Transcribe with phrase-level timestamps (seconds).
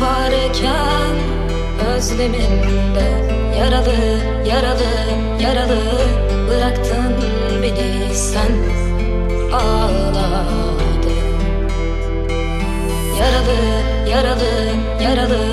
[0.00, 1.16] varken
[1.96, 3.94] özlemimde Yaralı,
[4.48, 4.92] yaralı,
[5.40, 5.82] yaralı
[6.48, 7.14] Bıraktın
[7.62, 8.52] beni sen.
[9.52, 10.16] Ağladın.
[13.18, 14.52] Yaralı, yaralı,
[15.02, 15.45] yaralı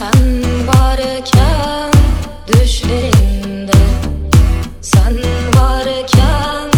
[0.00, 1.90] Sen varken
[2.48, 3.72] düşlerimde.
[4.80, 5.16] Sen
[5.56, 6.70] varken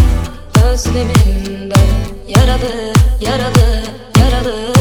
[0.65, 1.75] özlemimde.
[2.29, 4.72] Yaralı, yaralı,